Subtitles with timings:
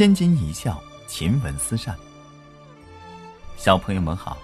[0.00, 1.94] 千金一笑，琴文思善。
[3.58, 4.38] 小朋友们好，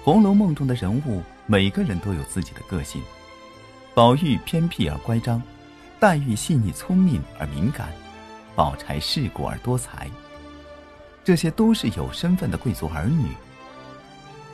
[0.04, 3.02] 《红楼梦》中的人物每个人都有自己的个性。
[3.96, 5.42] 宝玉偏僻而乖张，
[5.98, 7.88] 黛玉细腻聪明而敏感，
[8.54, 10.08] 宝钗世故而多才。
[11.24, 13.32] 这些都是有身份的贵族儿女。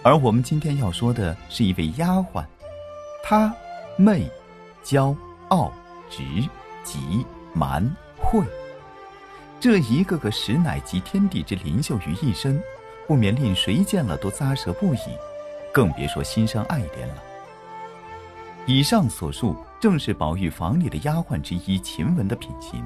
[0.03, 2.43] 而我们今天要说的是一位丫鬟，
[3.23, 3.55] 她
[3.99, 4.27] 媚、
[4.83, 5.15] 娇、
[5.49, 5.71] 傲、
[6.09, 6.25] 直、
[6.83, 7.23] 急、
[7.53, 7.85] 蛮、
[8.17, 8.43] 慧。
[9.61, 12.59] 这一个个实乃集天地之灵秀于一身，
[13.07, 15.01] 不免令谁见了都咂舌不已，
[15.71, 17.23] 更别说心生爱怜了。
[18.65, 22.83] 以上所述，正是宝玉房里的丫鬟之一晴雯的品行，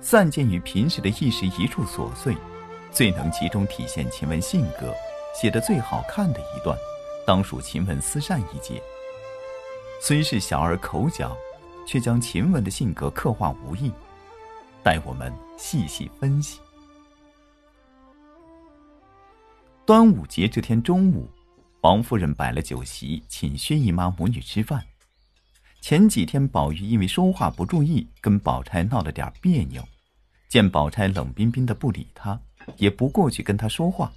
[0.00, 2.36] 散见于平时的一时一处琐碎，
[2.92, 4.94] 最能集中体现晴雯性格，
[5.34, 6.78] 写得最好看的一段，
[7.26, 8.80] 当属晴雯思善一节。
[10.00, 11.36] 虽是小儿口角，
[11.88, 13.90] 却将晴雯的性格刻画无异。
[14.84, 16.58] 待我们细细分析。
[19.86, 21.30] 端午节这天中午，
[21.82, 24.84] 王夫人摆了酒席，请薛姨妈母女吃饭。
[25.80, 29.86] 前几天宝玉因为说话不注意，跟宝钗闹了点别扭，
[30.48, 32.38] 见宝钗冷冰冰的不理他，
[32.76, 34.12] 也不过去跟他说话。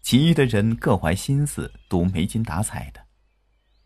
[0.00, 3.00] 其余的人各怀心思，都没精打采的，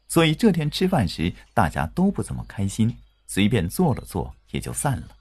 [0.07, 5.18] 所以这天吃饭时大家都不怎么开心，随便坐了坐，也就散了。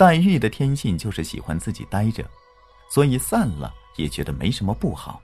[0.00, 2.26] 黛玉的天性就是喜欢自己待着，
[2.90, 5.20] 所以散了也觉得没什么不好。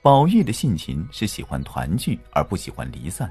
[0.00, 3.30] 宝玉的性情是喜欢团聚而不喜欢离散，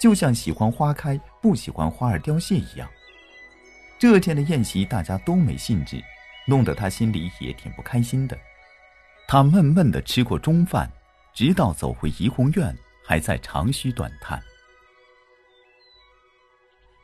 [0.00, 2.88] 就像喜欢花开不喜欢花儿凋谢一样。
[3.98, 6.02] 这天的宴席大家都没兴致，
[6.46, 8.38] 弄得他心里也挺不开心的。
[9.28, 10.90] 他闷闷的吃过中饭，
[11.34, 14.42] 直到走回怡红院，还在长吁短叹。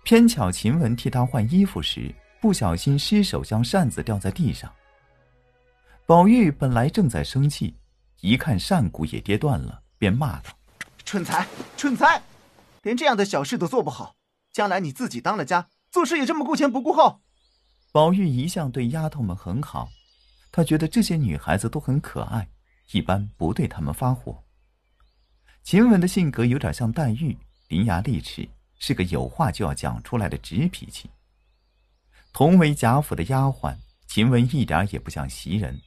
[0.03, 2.11] 偏巧晴雯替他换衣服时。
[2.43, 4.69] 不小心失手将扇子掉在地上。
[6.07, 7.73] 宝玉本来正在生气，
[8.21, 10.51] 一看扇骨也跌断了，便骂道
[11.07, 12.21] ：“蠢材，蠢材，
[12.83, 14.17] 连这样的小事都做不好，
[14.53, 17.21] 将来你自己当了家，做事也这么顾前不顾后。”
[17.93, 19.89] 宝玉一向对丫头们很好，
[20.51, 22.49] 他觉得这些女孩子都很可爱，
[22.91, 24.43] 一般不对她们发火。
[25.63, 27.39] 晴雯的性格有点像黛玉，
[27.69, 28.49] 伶牙俐齿，
[28.81, 31.09] 是个有话就要讲出来的直脾气。
[32.33, 33.77] 同为贾府的丫鬟，
[34.09, 35.79] 晴雯一点也不像袭人。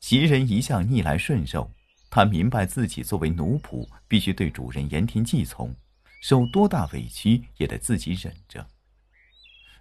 [0.00, 1.70] 袭人一向逆来顺受，
[2.10, 5.72] 她明白自己作为奴仆，必须对主人言听计从，
[6.20, 8.66] 受多大委屈也得自己忍着。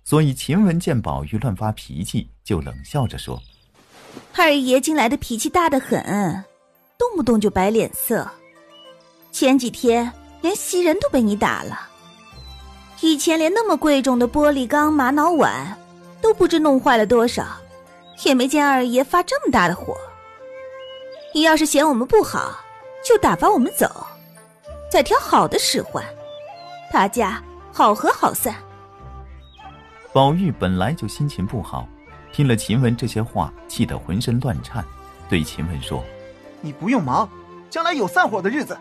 [0.03, 3.41] 所以晴雯见宝玉乱发脾气，就冷笑着说
[4.38, 6.00] ：“二爷近来的脾气大得很，
[6.97, 8.29] 动不动就摆脸色。
[9.31, 11.90] 前几天连袭人都被你打了，
[13.02, 15.78] 以前连那么贵重的玻璃缸、玛瑙碗。”
[16.28, 17.46] 都不知弄坏了多少，
[18.26, 19.96] 也没见二爷发这么大的火。
[21.34, 22.60] 你要是嫌我们不好，
[23.02, 24.06] 就打发我们走，
[24.92, 26.04] 再挑好的使唤，
[26.92, 28.54] 大家好合好散。
[30.12, 31.88] 宝玉本来就心情不好，
[32.34, 34.84] 听了晴雯这些话，气得浑身乱颤，
[35.30, 36.04] 对晴雯说
[36.59, 37.30] ：“你不用忙，
[37.70, 38.78] 将来有散伙的日子。”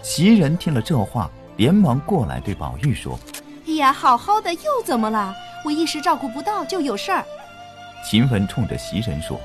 [0.00, 3.20] 袭人听了这话，连忙过来对宝玉说
[3.68, 7.24] ：“哎呀，好好的又怎么了？”我一时照顾不到，就有事儿。
[8.04, 9.40] 秦雯冲着袭人说：“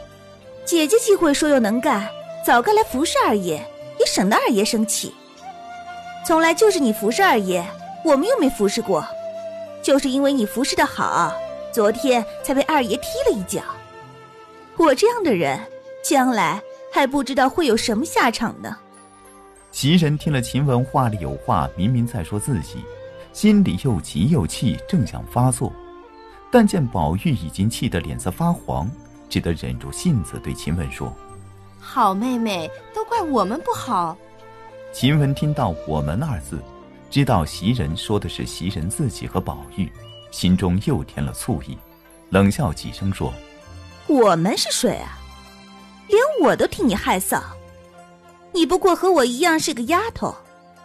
[0.65, 2.09] 姐姐既会说又能干，
[2.43, 3.63] 早该来服侍二爷，
[3.99, 5.13] 也省得二爷生气。
[6.25, 7.63] 从来就是你服侍二爷，
[8.03, 9.07] 我们又没服侍过，
[9.81, 11.33] 就是因为你服侍的好，
[11.71, 13.61] 昨天才被二爷踢了一脚。
[14.75, 15.59] 我这样的人，
[16.03, 16.61] 将来
[16.91, 18.75] 还不知道会有什么下场呢。”
[19.71, 22.83] 袭人听了秦雯话里有话，明明在说自己，
[23.33, 25.71] 心里又急又气，正想发作。
[26.57, 28.89] 但见宝玉已经气得脸色发黄，
[29.29, 31.15] 只得忍住性子对晴雯说
[31.79, 34.17] ：“好妹妹，都怪我们不好。”
[34.91, 36.59] 晴雯听到“我们”二字，
[37.11, 39.87] 知道袭人说的是袭人自己和宝玉，
[40.31, 41.77] 心中又添了醋意，
[42.31, 43.31] 冷笑几声说
[44.09, 45.15] ：“我们是谁啊？
[46.07, 47.39] 连我都替你害臊！
[48.51, 50.35] 你不过和我一样是个丫头，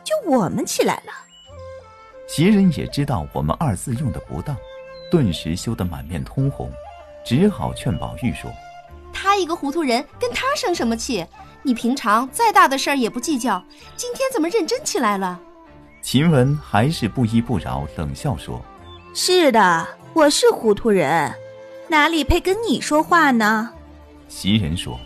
[0.05, 1.15] 就我们起来了。”
[2.29, 4.55] 袭人也知道“我们”二字用的不当。
[5.13, 6.73] 顿时羞得满面通红，
[7.23, 8.51] 只好劝宝玉说
[9.13, 11.23] ：“他一个糊涂人，跟他生什么气？
[11.63, 13.63] 你平常再大的事儿也不计较，
[13.95, 15.39] 今天怎么认真起来了？”
[16.01, 18.59] 晴雯还是不依不饶，冷笑说
[19.15, 21.31] ：“是的，我是糊涂人，
[21.89, 23.71] 哪里配跟你说话呢？”
[24.31, 24.99] 袭人说：“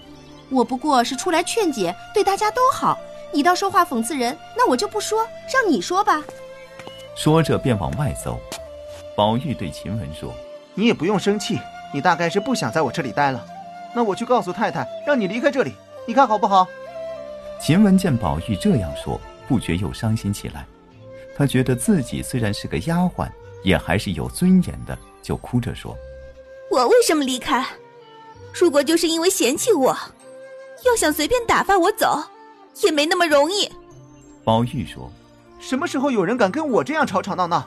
[0.51, 2.97] 我不过是出来劝解，对大家都好。
[3.35, 6.23] 你倒说话讽刺人，那我就不说，让你说吧。”
[7.19, 8.39] 说着便往外走。
[9.17, 10.33] 宝玉对晴雯说
[10.75, 11.59] ：“你也不用生气，
[11.93, 13.45] 你大概是不想在我这里待了。
[13.95, 15.73] 那我去告诉太太，让你离开这里，
[16.07, 16.69] 你看好不好？
[17.59, 19.19] 秦雯见宝玉这样说，
[19.49, 20.67] 不觉又伤心起来。
[21.35, 23.27] 她觉得自己虽然是个丫鬟，
[23.65, 25.97] 也还是有尊严的，就哭着说
[26.71, 27.67] ：“我为什么离开？
[28.53, 29.97] 如果就是因为嫌弃我，
[30.85, 32.23] 要想随便打发我走，
[32.83, 33.67] 也没那么容易。”
[34.45, 35.11] 宝玉说
[35.59, 37.67] ：“什么时候有人敢跟我这样吵吵闹闹？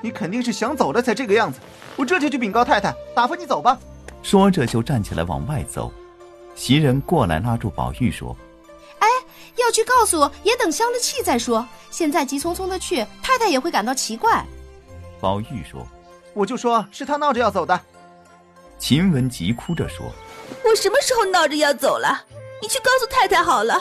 [0.00, 1.60] 你肯定是想走了才这个样子。
[1.96, 3.78] 我这就去禀告太太，打发你走吧。”
[4.22, 5.92] 说着就站起来往外走。
[6.54, 8.36] 袭人过来拉住宝玉说。
[8.98, 9.08] 哎
[9.56, 11.66] 要去告诉，也等消了气再说。
[11.90, 14.44] 现在急匆匆的去，太太也会感到奇怪。
[15.20, 15.86] 宝玉说
[16.34, 17.78] ：“我就说是他闹着要走的。”
[18.78, 20.06] 秦雯急哭着说
[20.64, 22.24] ：“我什么时候闹着要走了？
[22.60, 23.80] 你去告诉太太好了。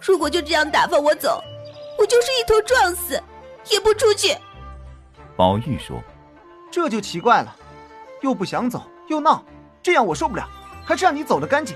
[0.00, 1.42] 如果就这样打发我走，
[1.98, 3.22] 我就是一头撞死，
[3.70, 4.36] 也不出去。”
[5.40, 5.98] 宝玉说
[6.70, 7.56] ：“这就奇怪了，
[8.20, 9.42] 又不想走，又闹，
[9.82, 10.46] 这样我受不了，
[10.84, 11.74] 还是让你走得干净。”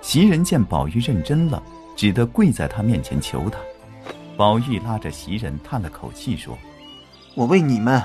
[0.00, 1.60] 袭人见宝玉认真了。
[1.96, 3.58] 只得跪在他面前求他。
[4.36, 6.56] 宝玉拉着袭人叹了口气说
[7.34, 8.00] ：“我为你们，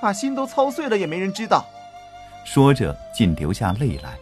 [0.00, 1.64] 把心都操碎了，也没人知道。”
[2.46, 4.16] 说着竟流下泪来。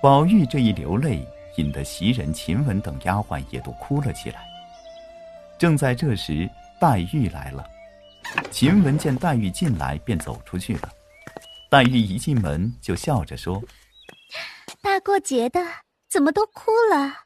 [0.00, 4.46] 宝玉这一流泪，引得袭人、晴雯等丫鬟也都哭了起来。
[5.58, 6.48] 正在这时，
[6.80, 7.68] 黛玉来了。
[8.50, 10.90] 晴雯见黛玉进来，便走出去了。
[11.70, 13.62] 黛玉一进门就笑着说
[14.80, 15.60] ：“大过节的，
[16.08, 17.24] 怎么都哭了？”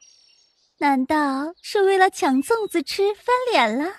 [0.79, 3.93] 难道是为了抢粽子吃翻脸了？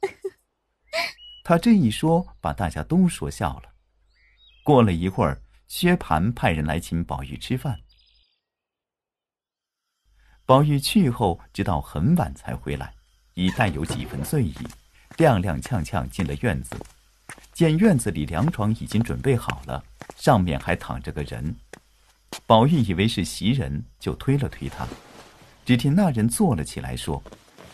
[1.44, 3.74] 他这一说，把大家都说笑了。
[4.62, 7.80] 过了一会儿，薛蟠派人来请宝玉吃饭。
[10.46, 12.94] 宝玉去后，直到很晚才回来，
[13.34, 14.54] 已带有几分醉意，
[15.16, 16.76] 踉踉跄跄进了院子。
[17.52, 19.82] 见院子里凉床已经准备好了，
[20.16, 21.54] 上面还躺着个人。
[22.46, 24.86] 宝玉以为是袭人，就推了推他。
[25.64, 27.22] 只听那人坐了起来，说：“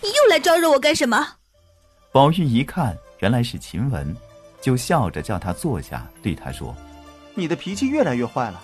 [0.03, 1.37] 你又来招惹我干什么？”
[2.13, 4.15] 宝玉一看，原来是晴雯，
[4.61, 6.77] 就笑着叫他坐下，对他说
[7.35, 8.61] ：“你的脾气越来越坏了。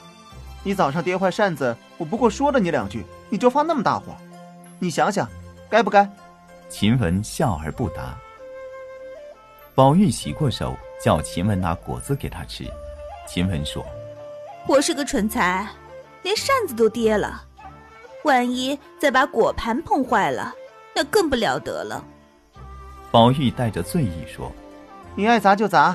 [0.62, 4.14] 你早上跌坏扇子，我不过说了你两句，你就发那么大火，
[4.78, 5.26] 你想想，
[5.70, 6.08] 该不该？”
[6.68, 8.18] 晴雯笑而不答。
[9.76, 10.74] 宝玉洗过手，
[11.04, 12.64] 叫秦雯拿果子给他吃。
[13.28, 13.84] 秦雯说
[14.66, 15.68] ：“我是个蠢材，
[16.22, 17.44] 连扇子都跌了。”
[18.24, 20.50] 万一再把果盘碰坏了，
[20.94, 22.02] 那更不了得了。
[23.10, 24.50] 宝玉带着醉意说
[25.14, 25.94] ：“你爱砸就砸，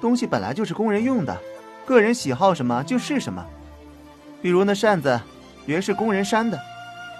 [0.00, 1.40] 东西本来就是工人用的，
[1.86, 3.46] 个人喜好什么就是什么。
[4.42, 5.20] 比如那扇子，
[5.66, 6.58] 原是工人扇的，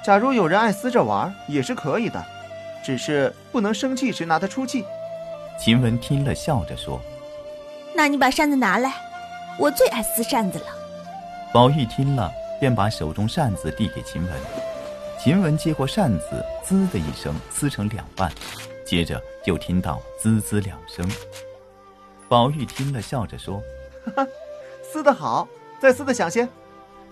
[0.05, 2.21] 假如有人爱撕着玩，也是可以的，
[2.85, 4.85] 只是不能生气时拿它出气。”
[5.59, 7.01] 晴雯听了，笑着说
[7.95, 8.95] ：“那你把扇子拿来，
[9.59, 10.67] 我最爱撕扇子了。”
[11.53, 12.33] 宝玉听了。
[12.63, 14.33] 便把手中扇子递给秦雯，
[15.19, 18.31] 秦雯接过扇子，滋的一声撕成两半，
[18.87, 21.05] 接着又听到滋滋两声。
[22.29, 23.61] 宝玉听了，笑着说
[24.07, 24.29] ：“哈哈，
[24.93, 25.49] 撕得好，
[25.81, 26.49] 再撕得响些。”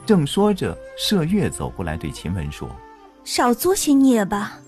[0.07, 2.71] 正说着，麝月走过来对秦雯说
[3.25, 4.61] ：“少作些孽吧。”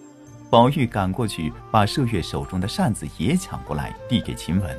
[0.52, 4.78] 宝玉赶过去，把麝月手中的扇子也抢过来，递给晴雯。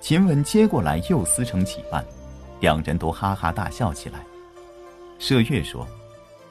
[0.00, 2.06] 晴雯接过来，又撕成几半，
[2.60, 4.20] 两人都哈哈大笑起来。
[5.18, 5.84] 麝月说：“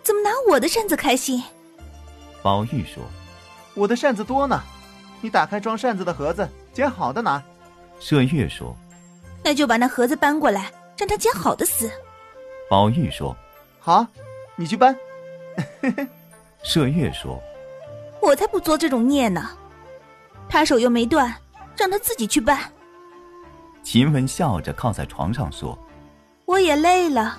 [0.03, 1.41] 怎么拿我的扇子开心？”
[2.43, 3.01] 宝玉说
[3.75, 4.61] ：“我的扇子多呢，
[5.21, 7.41] 你打开装扇子的盒子，捡好的拿。”
[7.97, 8.75] 麝月说
[9.41, 11.89] ：“那就把那盒子搬过来，让他捡好的撕。”
[12.69, 13.33] 宝玉说
[13.79, 14.05] ：“好，
[14.57, 14.93] 你去搬。
[16.65, 17.41] ”麝月说
[18.33, 19.47] ：“我才不做这种孽呢，
[20.49, 21.31] 他手又没断，
[21.77, 22.61] 让他自己去办。
[23.83, 25.77] 秦雯笑着靠在床上说
[26.45, 27.37] ：“我也累了。”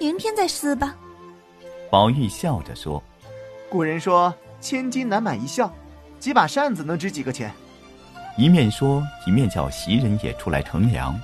[0.00, 0.96] 明天再撕吧。
[1.90, 3.02] 宝玉笑着说
[3.68, 5.70] ：“古人说千金难买一笑，
[6.18, 7.52] 几把扇子能值几个钱？”
[8.38, 11.20] 一面说，一面叫袭人也出来乘凉。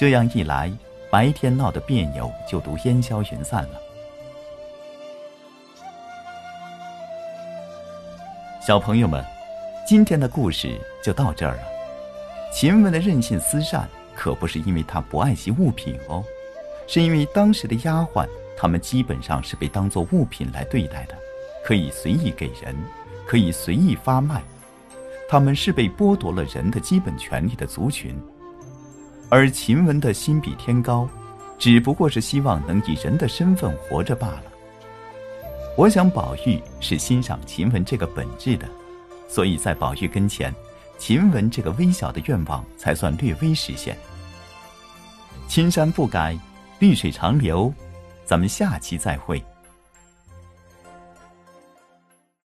[0.00, 0.72] 这样一来，
[1.10, 3.78] 白天闹的别扭就都烟消云散了。
[8.66, 9.24] 小朋友们，
[9.86, 11.62] 今天的故事就到这儿了。
[12.52, 16.24] 晴雯的任性撕扇，可不是因为她不爱惜物品哦。
[16.88, 21.14] 是因为当时的丫鬟，她们基本上是被当作物品来对待的，
[21.64, 22.74] 可以随意给人，
[23.24, 24.42] 可以随意发卖，
[25.28, 28.20] 他们是被剥夺了人的基本权利的族群。
[29.28, 31.08] 而晴雯的心比天高，
[31.56, 34.42] 只不过是希望能以人的身份活着罢了。
[35.76, 38.66] 我想宝玉是欣赏晴雯这个本质的，
[39.28, 40.54] 所以在宝玉跟前，
[40.96, 43.94] 晴雯这个微小的愿望才算略微实现。
[45.46, 46.34] 青山不改，
[46.78, 47.72] 绿水长流。
[48.24, 49.44] 咱们下期再会。